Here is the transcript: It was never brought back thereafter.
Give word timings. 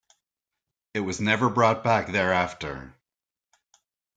It 0.95 1.01
was 1.01 1.21
never 1.21 1.47
brought 1.47 1.83
back 1.83 2.07
thereafter. 2.07 2.95